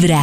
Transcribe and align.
Vibra. 0.00 0.22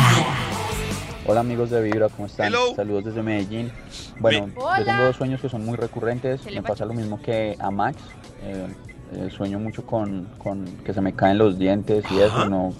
Hola 1.26 1.42
amigos 1.42 1.70
de 1.70 1.82
Vibra, 1.82 2.08
¿cómo 2.08 2.28
están? 2.28 2.48
Hello. 2.48 2.74
Saludos 2.78 3.04
desde 3.04 3.22
Medellín. 3.22 3.74
Bueno, 4.22 4.50
Hola. 4.56 4.80
yo 4.80 4.86
tengo 4.86 5.04
dos 5.04 5.18
sueños 5.18 5.42
que 5.42 5.50
son 5.50 5.66
muy 5.66 5.76
recurrentes. 5.76 6.40
¿Qué 6.40 6.52
le 6.52 6.62
Me 6.62 6.68
pasa 6.68 6.86
lo 6.86 6.94
mismo 6.94 7.22
que 7.22 7.58
a 7.60 7.72
Max. 7.72 7.98
Eh, 8.44 8.68
eh, 9.16 9.30
sueño 9.36 9.60
mucho 9.60 9.86
con, 9.86 10.30
con 10.38 10.64
que 10.86 10.94
se 10.94 11.02
me 11.02 11.14
caen 11.14 11.38
los 11.38 11.60
dientes 11.60 12.06
y 12.10 12.20
eso. 12.20 12.48
No, 12.48 12.74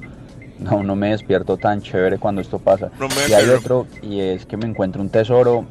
no, 0.60 0.84
no 0.84 0.96
me 0.96 1.10
despierto 1.10 1.58
tan 1.58 1.82
chévere 1.82 2.18
cuando 2.18 2.40
esto 2.40 2.60
pasa. 2.60 2.92
No 2.98 3.10
y 3.28 3.34
hay 3.34 3.50
otro, 3.50 3.88
y 4.02 4.22
es 4.22 4.46
que 4.46 4.56
me 4.56 4.66
encuentro 4.66 5.02
un 5.02 5.10
tesoro. 5.10 5.66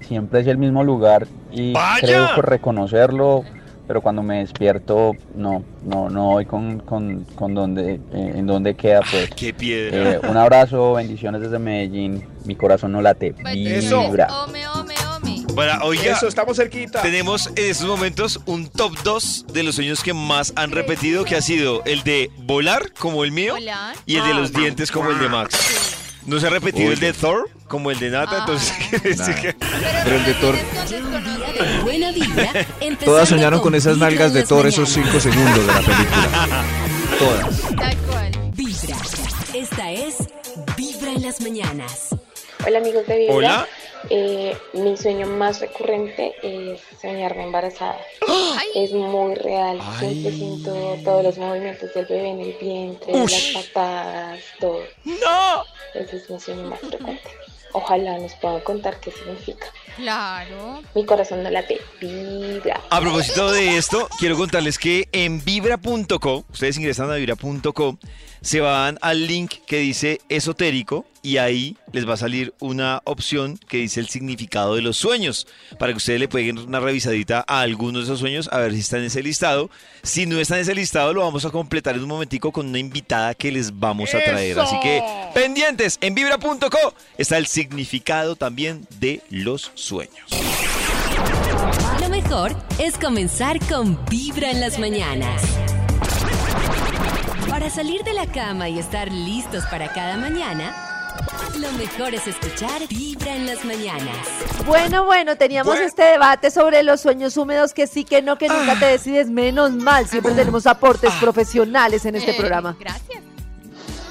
Siempre 0.00 0.40
es 0.40 0.46
el 0.46 0.56
mismo 0.56 0.82
lugar 0.82 1.26
y 1.52 1.74
¡Vaya! 1.74 2.00
creo 2.00 2.34
que 2.36 2.40
reconocerlo. 2.40 3.44
Pero 3.86 4.00
cuando 4.00 4.22
me 4.22 4.38
despierto, 4.38 5.12
no, 5.34 5.62
no, 5.84 6.08
no 6.08 6.24
voy 6.30 6.46
con, 6.46 6.80
con, 6.80 7.24
con 7.34 7.54
donde, 7.54 7.94
eh, 7.94 8.32
en 8.36 8.46
dónde 8.46 8.74
queda, 8.74 9.00
pues. 9.10 9.28
Qué 9.30 9.52
piedra. 9.52 10.12
Eh, 10.14 10.20
un 10.26 10.36
abrazo, 10.38 10.94
bendiciones 10.94 11.42
desde 11.42 11.58
Medellín. 11.58 12.24
Mi 12.44 12.56
corazón 12.56 12.92
no 12.92 13.02
late, 13.02 13.34
Eso. 13.54 14.00
vibra. 14.06 14.28
Ome, 14.44 14.66
ome, 14.68 14.94
ome. 15.16 15.44
Bueno, 15.54 15.72
oiga, 15.82 16.12
Eso, 16.16 16.26
estamos 16.28 16.56
cerquita. 16.56 17.02
tenemos 17.02 17.46
en 17.48 17.70
estos 17.70 17.86
momentos 17.86 18.40
un 18.46 18.68
top 18.68 18.92
2 19.04 19.46
de 19.52 19.62
los 19.62 19.74
sueños 19.76 20.02
que 20.02 20.14
más 20.14 20.52
han 20.56 20.70
repetido, 20.72 21.24
que 21.24 21.36
ha 21.36 21.42
sido 21.42 21.82
el 21.84 22.02
de 22.02 22.30
volar, 22.38 22.92
como 22.98 23.22
el 23.22 23.32
mío, 23.32 23.54
Volar. 23.54 23.94
y 24.06 24.16
el 24.16 24.24
de 24.24 24.34
los 24.34 24.52
dientes, 24.52 24.90
como 24.90 25.10
el 25.10 25.18
de 25.20 25.28
Max. 25.28 26.03
No 26.26 26.40
se 26.40 26.46
ha 26.46 26.50
repetido 26.50 26.90
el 26.92 26.98
de 27.00 27.12
Thor, 27.12 27.50
como 27.68 27.90
el 27.90 27.98
de 27.98 28.08
Nata, 28.10 28.38
entonces 28.40 28.72
quiere 28.88 29.10
decir 29.10 29.34
que... 29.34 29.54
Pero 30.04 30.16
el 30.16 30.24
de 30.24 30.34
Thor- 30.34 30.58
Todas 33.04 33.28
soñaron 33.28 33.60
con 33.60 33.74
esas 33.74 33.98
nalgas 33.98 34.32
de 34.32 34.42
Thor 34.44 34.66
esos. 34.66 34.88
5 34.88 35.20
segundos 35.20 35.66
de 35.66 35.66
la 35.66 35.80
película. 35.80 36.64
Todas. 37.18 37.60
Tal 37.76 37.96
cual. 37.98 38.32
Vibra. 38.54 38.96
Esta 39.54 39.92
es 39.92 40.16
Vibra 40.76 41.12
en 41.12 41.22
las 41.22 41.40
mañanas. 41.40 42.08
Hola 42.66 42.78
amigos 42.78 43.06
de 43.06 43.18
Vibra. 43.18 43.34
Hola. 43.34 43.68
Eh, 44.10 44.56
mi 44.74 44.96
sueño 44.96 45.26
más 45.26 45.60
recurrente 45.60 46.34
es 46.42 46.80
soñarme 47.00 47.44
embarazada. 47.44 47.98
Ay, 48.28 48.68
Es 48.74 48.92
muy 48.92 49.34
real. 49.34 49.78
Ay. 49.80 49.98
Siempre 49.98 50.32
siento 50.32 50.98
todos 51.04 51.22
los 51.24 51.38
movimientos 51.38 51.92
del 51.94 52.06
bebé 52.06 52.28
en 52.30 52.40
el 52.40 52.52
vientre, 52.60 53.12
las 53.14 53.50
patadas, 53.54 54.40
todo. 54.60 54.80
¡No! 55.04 55.64
Ese 55.94 56.16
es 56.16 56.30
mi 56.30 56.38
sueño 56.40 56.64
más 56.64 56.80
frecuente. 56.80 57.22
Ojalá 57.72 58.18
nos 58.18 58.34
puedan 58.36 58.60
contar 58.60 59.00
qué 59.00 59.10
significa. 59.10 59.66
claro. 59.96 60.80
Mi 60.94 61.04
corazón 61.04 61.42
no 61.42 61.50
late, 61.50 61.80
vibra. 62.00 62.80
A 62.88 63.00
propósito 63.00 63.50
de 63.50 63.76
esto, 63.76 64.08
quiero 64.18 64.36
contarles 64.36 64.78
que 64.78 65.08
en 65.10 65.44
vibra.co, 65.44 66.44
ustedes 66.52 66.76
ingresan 66.76 67.10
a 67.10 67.14
vibra.co, 67.16 67.98
se 68.42 68.60
van 68.60 68.96
al 69.00 69.26
link 69.26 69.54
que 69.66 69.78
dice 69.78 70.20
esotérico 70.28 71.04
y 71.24 71.38
ahí 71.38 71.78
les 71.90 72.06
va 72.06 72.14
a 72.14 72.18
salir 72.18 72.52
una 72.60 73.00
opción 73.04 73.58
que 73.66 73.78
dice 73.78 73.98
el 73.98 74.08
significado 74.08 74.74
de 74.74 74.82
los 74.82 74.98
sueños, 74.98 75.46
para 75.78 75.92
que 75.92 75.96
ustedes 75.96 76.20
le 76.20 76.28
peguen 76.28 76.58
una 76.58 76.80
revisadita 76.80 77.42
a 77.48 77.62
algunos 77.62 78.02
de 78.02 78.04
esos 78.04 78.20
sueños 78.20 78.50
a 78.52 78.58
ver 78.58 78.74
si 78.74 78.80
está 78.80 78.98
en 78.98 79.04
ese 79.04 79.22
listado. 79.22 79.70
Si 80.02 80.26
no 80.26 80.38
está 80.38 80.56
en 80.56 80.60
ese 80.60 80.74
listado, 80.74 81.14
lo 81.14 81.22
vamos 81.22 81.46
a 81.46 81.50
completar 81.50 81.94
en 81.94 82.02
un 82.02 82.08
momentico 82.08 82.52
con 82.52 82.66
una 82.66 82.78
invitada 82.78 83.34
que 83.34 83.50
les 83.50 83.76
vamos 83.76 84.14
a 84.14 84.22
traer. 84.22 84.60
Así 84.60 84.76
que 84.82 85.02
pendientes, 85.32 85.96
en 86.02 86.14
vibra.co 86.14 86.94
está 87.16 87.38
el 87.38 87.46
significado 87.46 88.36
también 88.36 88.86
de 89.00 89.22
los 89.30 89.72
sueños. 89.74 90.30
Lo 92.00 92.10
mejor 92.10 92.54
es 92.78 92.98
comenzar 92.98 93.58
con 93.66 93.98
Vibra 94.10 94.50
en 94.50 94.60
las 94.60 94.78
mañanas. 94.78 95.42
Para 97.48 97.70
salir 97.70 98.02
de 98.02 98.12
la 98.12 98.26
cama 98.26 98.68
y 98.68 98.78
estar 98.78 99.10
listos 99.10 99.64
para 99.70 99.92
cada 99.92 100.16
mañana, 100.18 100.83
lo 101.58 101.70
mejor 101.72 102.14
es 102.14 102.26
escuchar 102.26 102.86
Vibra 102.88 103.34
en 103.36 103.46
las 103.46 103.64
mañanas. 103.64 104.16
Bueno, 104.66 105.04
bueno, 105.04 105.36
teníamos 105.36 105.72
Bueno. 105.74 105.86
este 105.86 106.02
debate 106.02 106.50
sobre 106.50 106.82
los 106.82 107.00
sueños 107.00 107.36
húmedos, 107.36 107.72
que 107.74 107.86
sí, 107.86 108.04
que 108.04 108.22
no, 108.22 108.36
que 108.38 108.48
nunca 108.48 108.78
te 108.78 108.86
decides, 108.86 109.28
menos 109.30 109.70
mal. 109.72 110.08
Siempre 110.08 110.32
tenemos 110.32 110.66
aportes 110.66 111.12
profesionales 111.20 112.04
en 112.04 112.16
este 112.16 112.32
Eh, 112.32 112.34
programa. 112.36 112.76
Gracias. 112.78 113.22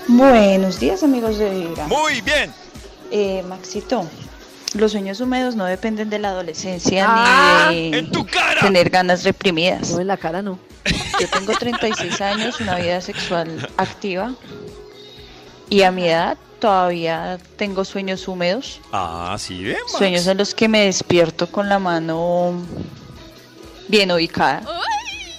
Buenos 0.07 0.79
días 0.79 1.03
amigos 1.03 1.37
de 1.37 1.49
Vibra. 1.49 1.87
Muy 1.87 2.21
bien. 2.21 2.51
Eh, 3.11 3.43
Maxito, 3.47 4.07
los 4.73 4.91
sueños 4.91 5.19
húmedos 5.21 5.55
no 5.55 5.65
dependen 5.65 6.09
de 6.09 6.19
la 6.19 6.29
adolescencia 6.29 7.05
Ah, 7.07 7.67
ni 7.71 7.91
de 7.91 7.97
¡En 7.99 8.11
tu 8.11 8.25
cara! 8.25 8.61
tener 8.61 8.89
ganas 8.89 9.23
reprimidas. 9.23 9.91
No, 9.91 9.99
en 10.01 10.07
la 10.07 10.17
cara 10.17 10.41
no. 10.41 10.59
Yo 11.19 11.27
tengo 11.29 11.53
36 11.53 12.19
años, 12.21 12.59
una 12.59 12.75
vida 12.75 12.99
sexual 12.99 13.69
activa 13.77 14.33
y 15.73 15.83
a 15.83 15.91
mi 15.91 16.07
edad 16.07 16.37
todavía 16.59 17.37
tengo 17.57 17.83
sueños 17.83 18.27
húmedos, 18.27 18.79
Ah, 18.91 19.35
sí, 19.39 19.57
bien. 19.63 19.77
Max. 19.81 19.91
sueños 19.97 20.27
en 20.27 20.37
los 20.37 20.53
que 20.53 20.67
me 20.67 20.85
despierto 20.85 21.47
con 21.51 21.67
la 21.67 21.79
mano 21.79 22.53
bien 23.87 24.11
ubicada. 24.11 24.63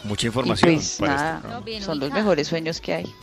Mucha 0.05 0.27
Y 0.27 0.29
información. 0.29 0.75
pues 0.75 0.97
para 1.01 1.15
nada. 1.15 1.61
No, 1.65 1.83
son 1.85 1.99
los 2.01 2.11
mejores 2.11 2.49
sueños 2.49 2.81
que 2.81 2.95
hay. 2.95 3.15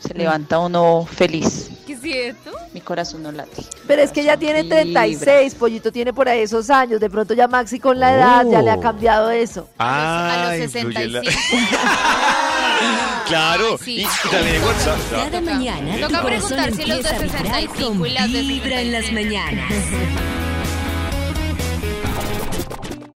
Se 0.00 0.12
levanta 0.12 0.58
uno 0.58 1.06
feliz, 1.10 1.68
¿Qué 1.68 1.72
es 1.72 1.75
cierto? 2.12 2.50
mi 2.72 2.80
corazón 2.80 3.22
no 3.22 3.32
late. 3.32 3.62
Pero 3.86 4.02
es 4.02 4.10
que 4.12 4.22
ya 4.24 4.36
tiene 4.36 4.64
36, 4.64 5.54
Pollito 5.54 5.90
tiene 5.92 6.12
por 6.12 6.28
ahí 6.28 6.40
esos 6.40 6.70
años. 6.70 7.00
De 7.00 7.08
pronto 7.10 7.34
ya 7.34 7.48
Maxi 7.48 7.78
con 7.80 7.98
la 7.98 8.14
edad 8.14 8.44
ya 8.50 8.62
le 8.62 8.70
ha 8.70 8.76
Oh. 8.76 8.80
cambiado 8.80 9.30
eso. 9.30 9.68
Ah, 9.78 10.50
a 10.50 10.56
los 10.56 10.74
influye 10.74 11.08
la- 11.08 11.20
65. 11.22 11.76
Claro, 13.26 13.76
sí. 13.78 14.02
y, 14.02 14.28
también 14.30 14.56
en 14.56 14.62
WhatsApp. 14.62 14.98
Cada 15.10 15.40
mañana 15.40 16.06
Toca 16.06 16.22
preguntar 16.22 16.72
si 16.72 16.84
los 16.84 17.02
de 17.02 17.08
empieza 17.08 17.16
a 17.16 17.18
vibrar 17.18 17.30
65 17.42 17.98
con 17.98 18.06
y 18.06 18.10
las 18.10 18.32
de 18.32 18.42
Vibra 18.42 18.80
en 18.80 18.92
las 18.92 19.12
mañanas. 19.12 19.72